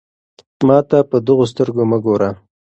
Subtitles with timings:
[0.67, 2.29] ما ته په دغو سترګو مه ګوره.